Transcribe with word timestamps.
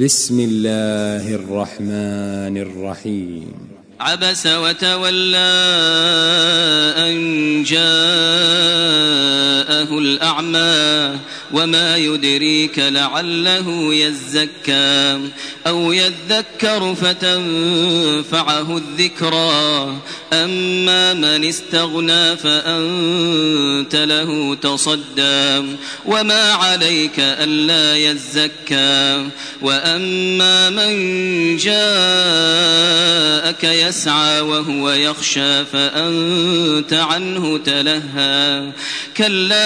بسم 0.00 0.40
الله 0.40 1.34
الرحمن 1.34 2.56
الرحيم 2.56 3.52
عبس 4.00 4.46
وتولى 4.46 5.52
أن 6.96 7.64
جاءه 9.76 9.98
الأعمى 9.98 11.18
وما 11.52 11.96
يدريك 11.96 12.78
لعله 12.78 13.94
يزكى 13.94 15.20
أو 15.66 15.92
يذكر 15.92 16.94
فتنفعه 16.94 18.76
الذكرى 18.76 19.96
أما 20.32 21.14
من 21.14 21.44
استغنى 21.44 22.36
فأنت 22.36 23.96
له 23.96 24.54
تصدى 24.54 25.76
وما 26.06 26.52
عليك 26.52 27.14
ألا 27.18 27.96
يزكى 27.96 29.28
وأما 29.62 30.70
من 30.70 31.56
جاءك 31.56 32.96
يسعى 33.64 34.40
وهو 34.40 34.90
يخشى 34.90 35.64
فأنت 35.64 36.92
عنه 36.92 37.58
تلهى 37.58 38.72
كلا 39.16 39.65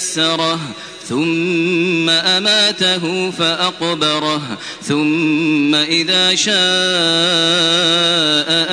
ميسرة 0.00 0.60
ثم 1.10 2.10
أماته 2.10 3.30
فأقبره 3.30 4.42
ثم 4.82 5.74
إذا 5.74 6.34
شاء 6.34 6.54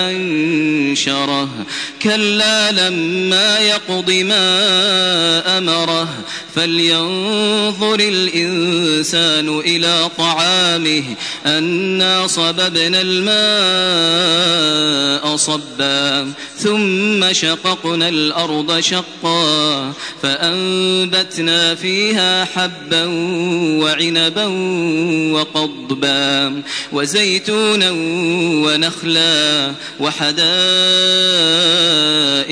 أنشره. 0.10 1.50
كلا 2.02 2.72
لما 2.72 3.60
يقض 3.60 4.12
ما 4.12 5.58
أمره 5.58 6.10
فلينظر 6.56 8.00
الإنسان 8.00 9.60
إلى 9.60 10.10
طعامه 10.18 11.04
أنا 11.46 12.28
صببنا 12.28 13.02
الماء 13.02 14.38
صبا. 15.36 16.34
ثم 16.58 17.34
شققنا 17.34 18.10
الأرض 18.10 18.80
شقا 18.80 19.94
فأنبتنا 20.22 21.76
فيها 21.76 22.27
حبا 22.46 23.06
وعنبا 23.82 24.46
وقضبا 25.34 26.62
وزيتونا 26.92 27.92
ونخلا 28.66 29.72
وحدائق 30.00 31.87